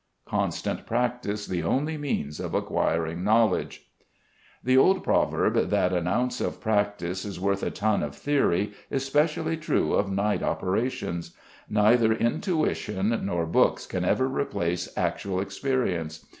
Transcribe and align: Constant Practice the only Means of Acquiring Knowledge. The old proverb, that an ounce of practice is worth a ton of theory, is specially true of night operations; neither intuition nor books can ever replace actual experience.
Constant 0.25 0.87
Practice 0.87 1.45
the 1.45 1.61
only 1.61 1.95
Means 1.95 2.39
of 2.39 2.55
Acquiring 2.55 3.23
Knowledge. 3.23 3.85
The 4.63 4.75
old 4.75 5.03
proverb, 5.03 5.53
that 5.69 5.93
an 5.93 6.07
ounce 6.07 6.41
of 6.41 6.59
practice 6.59 7.23
is 7.23 7.39
worth 7.39 7.61
a 7.61 7.69
ton 7.69 8.01
of 8.01 8.15
theory, 8.15 8.71
is 8.89 9.05
specially 9.05 9.57
true 9.57 9.93
of 9.93 10.09
night 10.11 10.41
operations; 10.41 11.35
neither 11.69 12.13
intuition 12.13 13.19
nor 13.23 13.45
books 13.45 13.85
can 13.85 14.03
ever 14.03 14.27
replace 14.27 14.89
actual 14.97 15.39
experience. 15.39 16.25